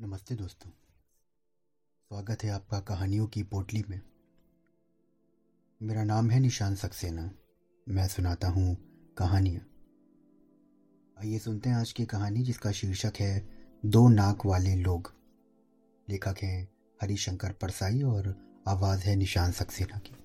[0.00, 0.70] नमस्ते दोस्तों।
[2.10, 4.00] स्वागत है आपका कहानियों की पोटली में।
[5.82, 7.30] मेरा नाम है निशान सक्सेना।
[7.88, 8.76] मैं सुनाता हूँ
[9.18, 9.60] कहानियाँ।
[11.18, 13.48] आइए सुनते हैं आज की कहानी जिसका शीर्षक है,
[13.86, 15.14] दो नाक वाले लोग।
[16.08, 16.68] लेखक हैं
[17.02, 18.36] हरिशंकर परसाई और
[18.68, 20.16] आवाज़ है निशान सक्सेना की।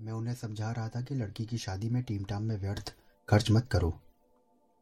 [0.00, 2.96] मैं उन्हें समझा रहा था कि लड़की की शादी में टीम टाम में व्यर्थ
[3.28, 4.00] खर्च मत करो,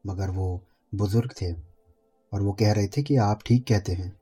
[0.06, 1.71] मगर वो बुज़ुर्ग थे।
[2.32, 4.12] और वो कह रहे थे कि आप ठीक कहते हैं,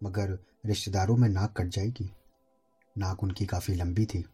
[0.00, 2.10] मगर रिश्तेदारों में नाक कट जाएगी।
[2.96, 4.24] नाक उनकी काफ़ी लंबी थी।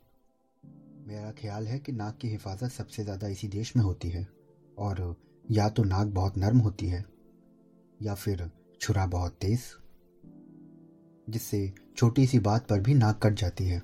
[1.06, 4.26] मेरा ख्याल है कि नाक की हिफाजत सबसे ज़्यादा इसी देश में होती है,
[4.78, 7.04] और या तो नाक बहुत नरम होती है,
[8.00, 8.50] या फिर
[8.80, 9.64] छुरा बहुत तेज,
[11.28, 13.82] जिससे छोटी सी बात पर भी नाक कट जाती है।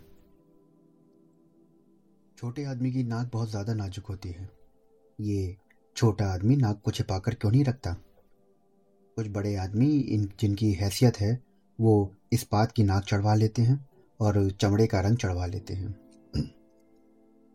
[2.38, 4.48] छोटे आदमी की नाक बहुत ज़्यादा नाजुक होती है।
[5.18, 5.56] ये
[5.96, 7.96] छोटा आदमी नाक को छिपाकर क्यों नहीं रखता?
[9.16, 11.42] कुछ बड़े आदमी इन, जिनकी हैसियत है,
[11.80, 13.88] वो इस्पात की नाक चढ़वा लेते हैं
[14.20, 15.92] और चमड़े का रंग चढ़वा लेते हैं।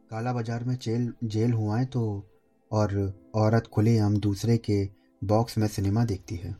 [0.09, 2.27] काला बाज़ार में जेल जेल हुआ है तो
[2.71, 4.89] और औरत खुले हम दूसरे के
[5.23, 6.55] बॉक्स में सिनेमा देखती है।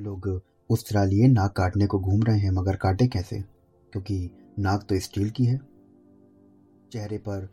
[0.00, 3.40] लोग उस तरह लिए नाक काटने को घूम रहे हैं, मगर काटे कैसे?
[3.92, 5.60] क्योंकि नाक तो स्टील की है।
[6.92, 7.46] चेहरे पर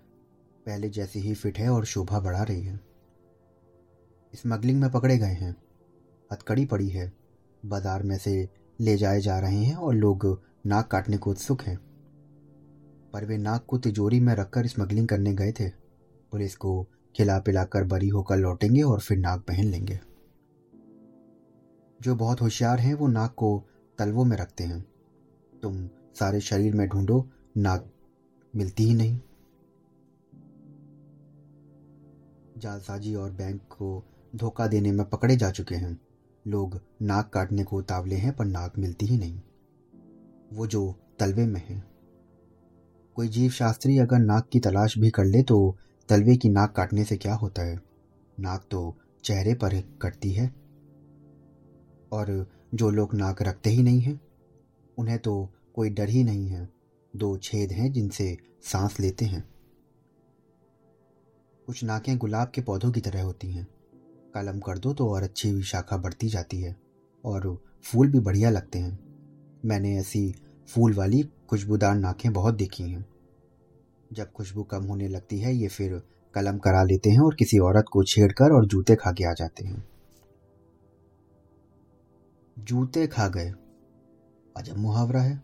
[0.66, 2.80] पहले जैसी ही फिट है और शोभा बढ़ा रही है।
[4.36, 5.63] स्मगलिंग में पकड़े गए हैं।
[6.34, 7.12] हथकड़ी पड़ी है।
[7.66, 10.26] बाज़ार में से ले जाए जा रहे हैं और लोग
[10.66, 11.78] नाक काटने को उत्सुक हैं।
[13.14, 15.70] पर वे नाक को तिजोरी में रखकर स्मगलिंग करने गए थे।
[16.32, 20.00] पुलिस को खिला पिलाकर बरी होकर लौटेंगे और फिर नाक पहन लेंगे।
[22.02, 23.64] जो बहुत होशियार हैं, वो नाक को
[24.00, 24.86] तलवों में रखते हैं।
[25.62, 27.92] तुम सारे शरीर में ढूंढो, नाक
[28.54, 29.20] मिलती ही नहीं।
[32.58, 34.04] जालसाजी और बैंक को
[34.36, 36.00] धोखा देने में पकड़े जा चुके हैं।
[36.48, 39.42] लोग नाक काटने को उतावले हैं, पर नाक मिलती ही नहीं।
[40.54, 41.84] वो जो तलवे में है।
[43.16, 45.78] कोई जीव शास्त्री अगर नाक की तलाश भी कर ले तो
[46.10, 47.80] तलवे की नाक काटने से क्या होता है?
[48.40, 50.48] नाक तो चेहरे पर कटती है,
[52.12, 54.20] और जो लोग नाक रखते ही नहीं हैं,
[54.98, 56.70] उन्हें तो कोई डर ही नहीं है।
[57.16, 59.44] दो छेद हैं जिनसे सांस लेते हैं।
[61.68, 63.68] कुछ नाकें गुलाब के पौधों की तरह होती हैं।
[64.34, 66.76] कलम कर दो तो और अच्छी शाखा बढ़ती जाती है
[67.26, 69.00] और फूल भी बढ़िया लगते हैं।
[69.66, 70.36] मैंने ऐसी
[70.70, 73.06] फूल वाली खुशबूदार नाखें बहुत देखी हैं।
[74.14, 76.02] जब खुशबू कम होने लगती है, ये फिर
[76.34, 79.66] कलम करा लेते हैं और किसी औरत को छेड़कर और जूते खा के आ जाते
[79.66, 79.90] हैं।
[82.60, 83.54] जूते खा गए।
[84.58, 85.44] अजब मुहावरा है।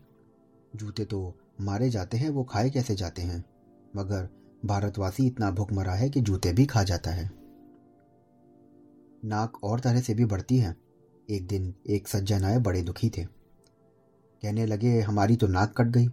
[0.76, 3.44] जूते तो मारे जाते हैं, वो खाए कैसे जाते हैं?
[3.96, 4.28] मगर
[4.64, 7.39] भारतवासी इतना भुखमरा है कि जूते भी खा जाता है।
[9.24, 10.76] नाक और तरह से भी बढ़ती है।
[11.30, 13.24] एक दिन एक सज्जन आए बड़े दुखी थे।
[14.42, 16.06] कहने लगे, हमारी तो नाक कट गई।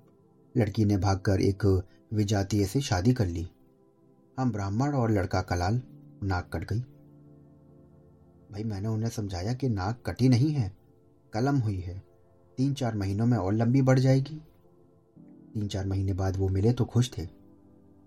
[0.57, 3.47] लड़की ने भागकर एक विजातीय से शादी कर ली।
[4.39, 5.81] हम ब्राह्मण और लड़का कलाल,
[6.23, 6.79] नाक कट गई।
[8.51, 10.77] भाई, मैंने उन्हें समझाया कि नाक कटी नहीं है,
[11.33, 12.03] कलम हुई है।
[12.57, 14.41] तीन चार महीनों में और लंबी बढ़ जाएगी।
[15.53, 17.27] तीन चार महीने बाद वो मिले तो खुश थे।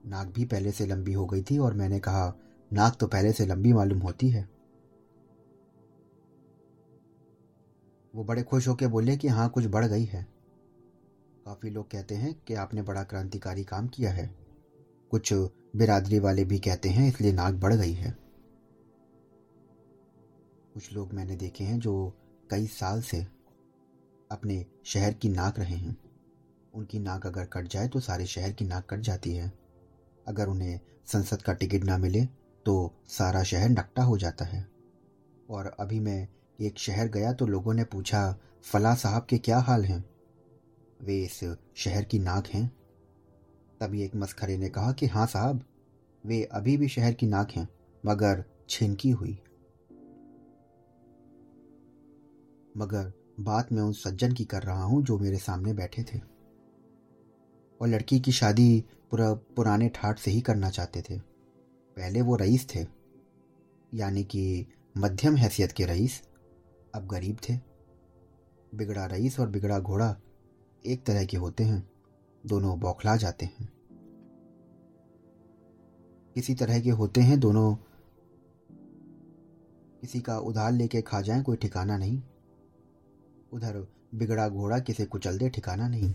[0.06, 2.34] नाक भी पहले से लंबी हो गई थी और मैंने कहा,
[2.72, 4.59] नाक तो पहले से लंबी मालूम होती है।
[8.14, 10.26] वो बड़े खुश होकर बोले कि हाँ कुछ बढ़ गई है।
[11.44, 14.26] काफ़ी लोग कहते हैं कि आपने बड़ा क्रांतिकारी काम किया है।
[15.10, 15.32] कुछ
[15.76, 18.10] बिरादरी वाले भी कहते हैं, इसलिए नाक बढ़ गई है।
[20.74, 22.12] कुछ लोग मैंने देखे हैं जो
[22.50, 23.26] कई साल से
[24.30, 25.96] अपने शहर की नाक रहे हैं।
[26.74, 29.52] उनकी नाक अगर कट जाए तो सारे शहर की नाक कट जाती है।
[30.26, 32.24] अगर उन्हें संसद का टिकट ना मिले
[32.66, 34.66] तो सारा शहर नकटा हो जाता है।
[35.50, 36.28] और अभी मैं
[36.60, 40.04] एक शहर गया तो लोगों ने पूछा, फला साहब के क्या हाल हैं?
[41.02, 41.40] वे इस
[41.76, 42.66] शहर की नाक हैं।
[43.80, 45.64] तभी एक मस्खरे ने कहा कि हाँ साहब,
[46.24, 47.68] वे अभी भी शहर की नाक हैं,
[48.06, 49.38] मगर छिनकी हुई।
[52.76, 56.18] मगर बात मैं उन सज्जन की कर रहा हूँ जो मेरे सामने बैठे थे।
[57.80, 61.18] और लड़की की शादी पूरा, पुराने ठाट से ही करना चाहते थे।
[61.96, 62.86] पहले वो रईस थे,
[63.94, 64.66] यानी कि
[64.98, 66.22] मध्यम हैसियत के रईस।
[66.94, 67.58] अब गरीब थे।
[68.74, 70.16] बिगड़ा रईस और बिगड़ा घोड़ा
[70.86, 71.90] एक तरह के होते हैं,
[72.46, 73.72] दोनों बौखला जाते हैं।
[76.34, 77.74] किसी तरह के होते हैं दोनों।
[80.00, 82.22] किसी का उधार लेके खा जाए कोई ठिकाना नहीं।
[83.52, 86.14] उधर बिगड़ा घोड़ा किसे कुचल दे ठिकाना नहीं।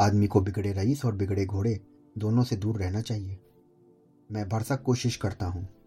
[0.00, 1.80] आदमी को बिगड़े रईस और बिगड़े घोड़े
[2.18, 3.38] दोनों से दूर रहना चाहिए।
[4.32, 5.81] मैं भरसक कोशिश करता हूँ।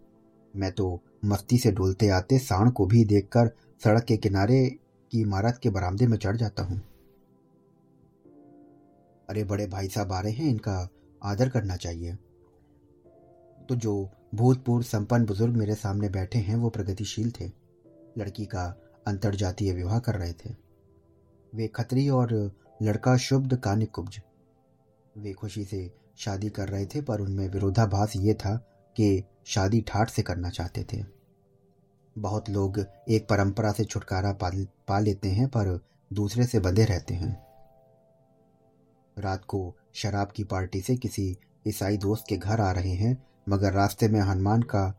[0.56, 3.50] मैं तो मस्ती से डोलते आते सांड को भी देखकर
[3.84, 4.66] सड़क के किनारे
[5.12, 6.82] की इमारत के बरामदे में चढ़ जाता हूँ।
[9.30, 10.90] अरे बड़े भाई साहब आ रहे हैं, इनका
[11.24, 12.16] आदर करना चाहिए।
[13.70, 17.46] तो जो भूतपूर्व संपन्न बुज़ुर्ग मेरे सामने बैठे हैं, वो प्रगतिशील थे।
[18.18, 18.64] लड़की का
[19.08, 20.54] अंतर्जातीय विवाह कर रहे थे।
[21.54, 22.34] वे खत्री और
[22.82, 24.20] लड़का शुभ कानिक कुब्ज
[25.18, 28.56] वे खुशी से शादी कर रहे थे, पर उनमें विरोधाभास ये था
[28.96, 31.04] कि शादी ठाठ से करना चाहते थे।
[32.16, 34.52] बहुत लोग एक परंपरा से छुटकारा पा,
[34.88, 35.80] पा लेते हैं पर
[36.12, 37.46] दूसरे से बंधे रहते हैं।
[39.18, 41.38] रात को शराब की पार्टी से किसी
[41.68, 43.18] ईसाई दोस्त के घर आ रहे हैं
[43.50, 44.90] मगर रास्ते में हनुमान का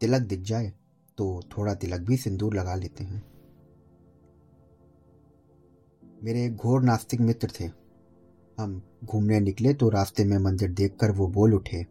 [0.00, 0.72] तिलक दिख जाए
[1.18, 3.22] तो थोड़ा तिलक भी सिंदूर लगा लेते हैं।
[6.24, 7.70] मेरे एक घोर नास्तिक मित्र थे।
[8.58, 11.86] हम घूमने निकले तो रास्ते में मंदिर देखकर वो बोल उठे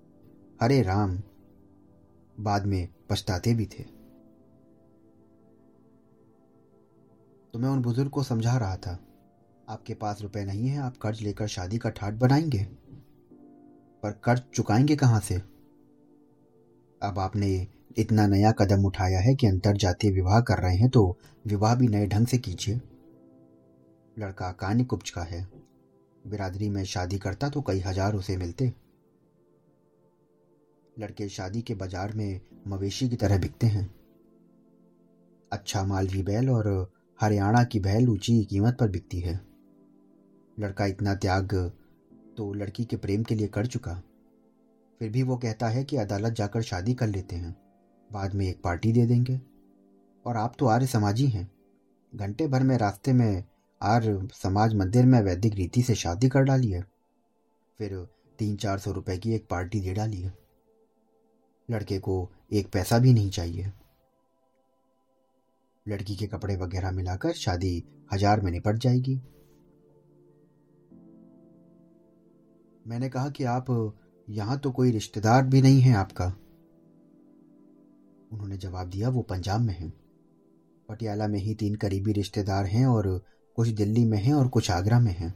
[0.61, 1.21] हरे राम
[2.41, 3.83] बाद में पछताते भी थे।
[7.53, 8.97] तो मैं उन बुज़ुर्ग को समझा रहा था,
[9.67, 12.63] आपके पास रुपए नहीं है, आप कर्ज लेकर शादी का ठाट बनाएँगे।
[14.03, 15.35] पर कर्ज चुकाएँगे कहाँ से?
[17.01, 17.67] अब आपने
[17.97, 21.87] इतना नया कदम उठाया है कि अंतर जातीय विवाह कर रहे हैं तो विवाह भी
[21.87, 22.79] नए ढंग से कीजिए।
[24.17, 25.41] लड़का कानी कुब्ज का है।
[26.25, 28.71] बिरादरी में शादी करता तो कई हज़ार उसे मिलते।
[30.97, 33.89] लड़के शादी के बाज़ार में मवेशी की तरह बिकते हैं।
[35.51, 39.39] अच्छा मालवी बैल और हरियाणा की बैल ऊँची कीमत पर बिकती है।
[40.57, 41.53] लड़का इतना त्याग
[42.37, 43.93] तो लड़की के प्रेम के लिए कर चुका।
[45.01, 47.55] फिर भी वो कहता है कि अदालत जाकर शादी कर लेते हैं।
[48.09, 49.39] बाद में एक पार्टी दे देंगे।
[50.25, 51.49] और आप तो आर्य समाजी हैं।
[52.13, 53.43] घंटे भर में रास्ते में
[53.81, 56.85] आर्य समाज मंदिर में वैदिक रीति से शादी कर डाली है।
[57.79, 57.95] फिर
[58.39, 60.33] तीन चार सौ रुपए की एक पार्टी दे डाली है।
[61.71, 63.71] लड़के को एक पैसा भी नहीं चाहिए।
[65.85, 67.83] लड़की के कपड़े वगैरह मिलाकर शादी
[68.13, 69.15] हज़ार में निपट जाएगी।
[72.85, 73.65] मैंने कहा कि आप
[74.27, 76.25] यहाँ तो कोई रिश्तेदार भी नहीं है आपका।
[78.31, 79.89] उन्होंने जवाब दिया, वो पंजाब में है।
[80.89, 83.07] पटियाला में ही तीन करीबी रिश्तेदार हैं और
[83.57, 85.33] कुछ दिल्ली में हैं और कुछ आगरा में हैं।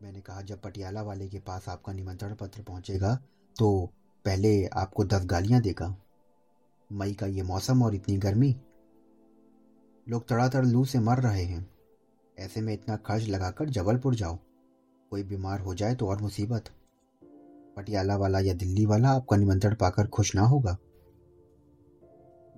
[0.00, 3.14] मैंने कहा, जब पटियाला वाले के पास आपका निमंत्रण पत्र पहुंचेगा
[3.56, 3.92] तो
[4.24, 5.96] पहले आपको दस गालियाँ देगा।
[6.92, 8.56] मई का ये मौसम और इतनी गर्मी।
[10.08, 11.70] लोग तड़ातड़ लू से मर रहे हैं।
[12.38, 14.38] ऐसे में इतना खर्च लगाकर जबलपुर जाओ।
[15.10, 16.64] कोई बीमार हो जाए तो और मुसीबत।
[17.76, 20.76] पटियाला वाला या दिल्ली वाला आपका निमंत्रण पाकर खुश ना होगा।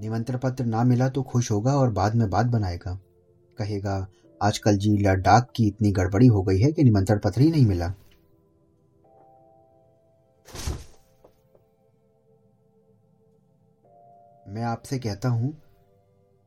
[0.00, 2.99] निमंत्रण पत्र ना मिला तो खुश होगा और बाद में बात बनाएगा।
[3.58, 4.06] कहेगा,
[4.43, 7.94] आजकल जी लद्दाख की इतनी गड़बड़ी हो गई है कि निमंत्रण पत्र ही नहीं मिला।
[14.54, 15.52] मैं आपसे कहता हूँ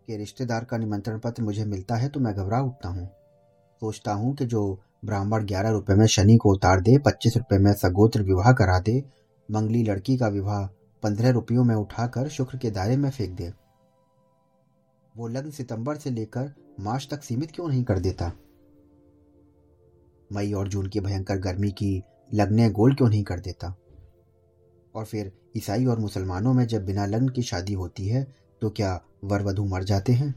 [0.07, 3.07] कि रिश्तेदार का निमंत्रण पत्र मुझे मिलता है तो मैं घबरा उठता हूँ।
[3.81, 7.73] सोचता हूँ कि जो ब्राह्मण ग्यारह रुपए में शनि को उतार दे, पच्चीस रुपए में
[7.73, 9.03] सगोत्र विवाह करा दे,
[9.51, 10.67] मंगली लड़की का विवाह
[11.03, 13.53] पंद्रह रुपयों में उठाकर शुक्र के दायरे में फेंक दे।
[15.17, 18.31] वो लग्न सितंबर से लेकर मार्च तक सीमित क्यों नहीं कर देता?
[20.33, 22.03] मई और जून की भयंकर गर्मी की
[22.33, 23.75] लग्ने गोल क्यों नहीं कर देता?
[24.97, 28.25] और फिर ईसाई और मुसलमानों में जब बिना लग्न की शादी होती है
[28.61, 30.33] तो क्या वर वधु मर जाते हैं?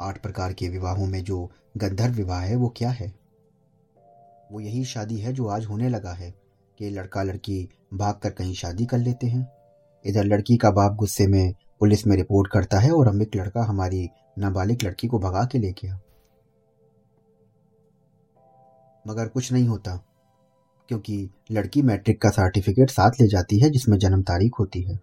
[0.00, 3.12] आठ प्रकार के विवाहों में जो गंधर्व विवाह है, वो क्या है?
[4.52, 6.34] वो यही शादी है जो आज होने लगा है
[6.78, 9.46] कि लड़का लड़की भाग कर कहीं शादी कर लेते हैं।
[10.04, 14.08] इधर लड़की का बाप गुस्से में पुलिस में रिपोर्ट करता है और अमिक लड़का हमारी
[14.38, 16.00] नाबालिग लड़की को भगा के ले गया
[19.06, 20.05] मगर कुछ नहीं होता।
[20.88, 25.00] क्योंकि लड़की मैट्रिक का सर्टिफिकेट साथ ले जाती है, जिसमें जन्म तारीख होती है।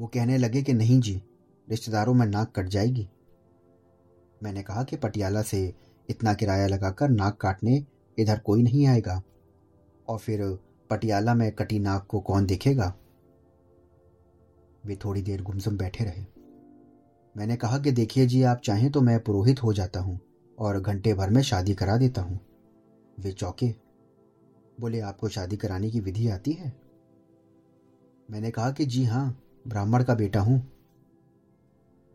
[0.00, 1.22] वो कहने लगे कि, नहीं जी,
[1.70, 3.08] रिश्तेदारों में नाक कट जाएगी।
[4.42, 5.74] मैंने कहा कि, पटियाला से
[6.10, 7.86] इतना किराया लगाकर नाक काटने
[8.18, 9.22] इधर कोई नहीं आएगा।
[10.08, 10.58] और फिर
[10.90, 12.96] पटियाला में कटी नाक को कौन देखेगा?
[14.86, 16.35] वे थोड़ी देर गुमसुम बैठे रहे।
[17.36, 20.18] मैंने कहा कि देखिए जी, आप चाहें तो मैं पुरोहित हो जाता हूँ
[20.58, 22.40] और घंटे भर में शादी करा देता हूँ।
[23.18, 23.66] वे चौके।
[24.80, 26.72] बोले, आपको शादी कराने की विधि आती है?
[28.30, 30.58] मैंने कहा कि जी हाँ ब्राह्मण का बेटा हूँ।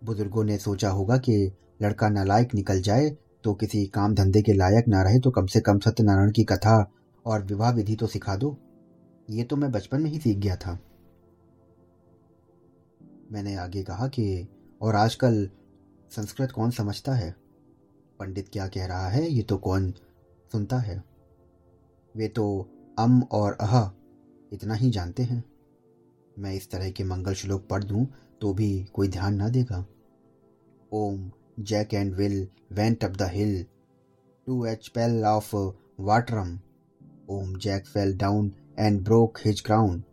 [0.04, 1.52] बुज़ुर्गों ने सोचा होगा कि
[1.82, 3.10] लड़का नालायक निकल जाए
[3.44, 6.92] तो किसी काम धंधे के लायक ना रहे तो कम से कम सत्यनारायण की कथा
[7.26, 8.56] और विवाह विधि तो सिखा दो।
[9.30, 10.80] ये तो मैं बचपन में ही सीख गया था।
[13.32, 14.48] मैंने आगे कहा कि
[14.82, 15.50] और आजकल
[16.12, 17.36] संस्कृत कौन समझता है?
[18.20, 19.28] पंडित क्या कह रहा है?
[19.30, 19.92] ये तो कौन
[20.52, 21.04] सुनता है?
[22.16, 22.46] वे तो
[23.00, 23.92] अम और अह
[24.54, 25.44] इतना ही जानते हैं।
[26.40, 28.06] मैं इस तरह के मंगल श्लोक पढ़ दूँ
[28.42, 29.86] तो भी कोई ध्यान ना देगा।
[30.92, 33.64] ओम Jack and Jill went up the hill
[34.48, 35.56] to fetch pail of
[36.00, 36.58] water.
[37.30, 40.04] Om Jack fell down and broke his crown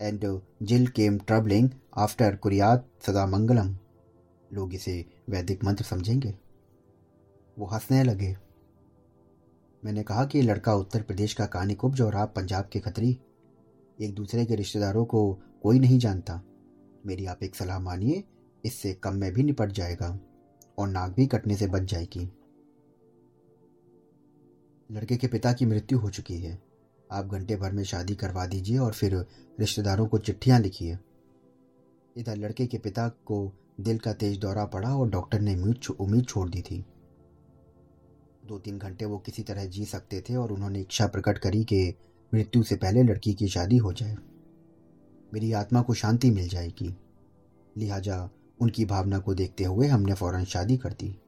[0.00, 3.76] and Jill came tumbling after कुरियात सदा मंगलम
[4.52, 6.38] लोग इसे वैदिक मंत्र समझेंगे।
[7.58, 8.36] वो हंसने लगे।
[9.84, 13.18] मैंने कहा कि लड़का उत्तर प्रदेश का कानिकुब्ज और आप पंजाब के खतरी।
[14.00, 16.42] एक दूसरे के रिश्तेदारों को कोई नहीं जानता।
[17.06, 18.24] मेरी आप एक सलाह मानिए,
[18.64, 20.18] इससे कम में भी निपट जाएगा
[20.78, 22.32] और नाक भी कटने से बच जाएगी।
[24.90, 26.62] लड़के के पिता की मृत्यु हो चुकी है।
[27.12, 29.26] आप घंटे भर में शादी करवा दीजिए और फिर
[29.60, 30.98] रिश्तेदारों को चिट्ठियाँ लिखिए।
[32.18, 35.54] इधर लड़के के पिता को दिल का तेज दौरा पड़ा और डॉक्टर ने
[36.00, 36.84] उम्मीद छोड़ दी थी।
[38.46, 41.94] दो तीन घंटे वो किसी तरह जी सकते थे और उन्होंने इच्छा प्रकट करी कि
[42.34, 44.16] मृत्यु से पहले लड़की की शादी हो जाए।
[45.34, 46.96] मेरी आत्मा को शांति मिल जाएगी।
[47.76, 51.18] लिहाजा उनकी भावना को देखते हुए हमने फ़ौरन शादी कर दी।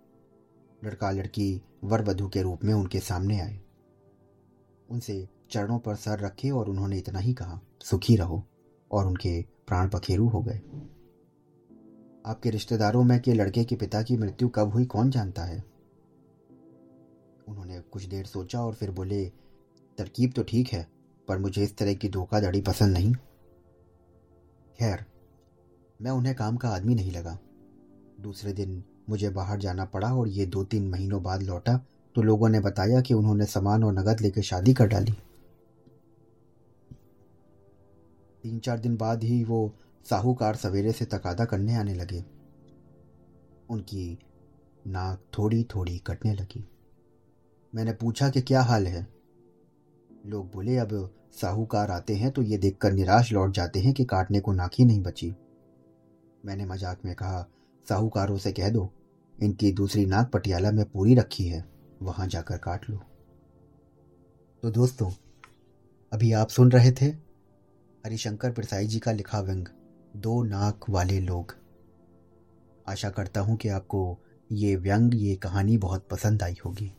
[0.85, 3.61] लड़का लड़की वर वधु के रूप में उनके सामने आए।
[4.91, 8.45] उनसे चरणों पर सर रखे और उन्होंने इतना ही कहा, सुखी रहो
[8.91, 10.61] और उनके प्राण पखेरु हो गए।
[12.27, 15.65] आपके रिश्तेदारों में के लड़के के पिता की मृत्यु कब हुई कौन जानता है?
[17.49, 19.25] उन्होंने कुछ देर सोचा और फिर बोले,
[19.99, 20.87] तरकीब तो ठीक है,
[21.29, 23.15] पर मुझे इस तरह की धोखाधड़ी पसंद नहीं।
[24.79, 25.05] खैर,
[26.01, 27.39] मैं उन्हें काम का आदमी नहीं लगा।
[28.21, 31.81] दूसरे दिन मुझे बाहर जाना पड़ा और ये दो तीन महीनों बाद लौटा
[32.17, 35.15] तो लोगों ने बताया कि उन्होंने सामान और नगद लेकर शादी कर डाली।
[38.45, 39.73] तीन चार दिन बाद ही वो
[40.07, 42.25] साहूकार सवेरे से तकादा करने आने लगे।
[43.71, 44.19] उनकी
[44.85, 46.65] नाक थोड़ी थोड़ी कटने लगी।
[47.73, 49.07] मैंने पूछा कि क्या हाल है?
[50.27, 54.41] लोग बोले, अब साहूकार आते हैं तो ये देखकर निराश लौट जाते हैं कि काटने
[54.41, 55.35] को नाक ही नहीं बची।
[56.45, 57.47] मैंने मज़ाक में कहा,
[57.87, 58.91] साहूकारों से कह दो,
[59.35, 61.65] इनकी दूसरी नाक पटियाला में पूरी रखी है,
[62.03, 63.01] वहाँ जाकर काट लो।
[64.63, 65.11] तो दोस्तों,
[66.13, 67.30] अभी आप सुन रहे थे
[68.07, 69.67] हरिशंकर प्रसाई जी का लिखा व्यंग
[70.17, 71.55] दो नाक वाले लोग।
[72.89, 74.19] आशा करता हूँ कि आपको
[74.53, 76.93] ये व्यंग, ये कहानी बहुत पसंद आई होगी।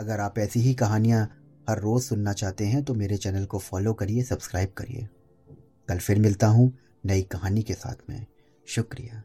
[0.00, 1.24] अगर आप ऐसी ही कहानियाँ
[1.68, 5.08] हर रोज़ सुनना चाहते हैं तो मेरे चैनल को फॉलो करिए, सब्सक्राइब करिए।
[5.88, 6.72] कल फिर मिलता हूँ
[7.06, 8.26] नई कहानी के साथ में।
[8.66, 9.22] शुक्रिया।